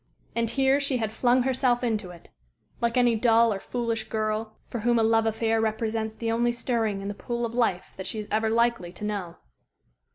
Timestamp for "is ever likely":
8.17-8.91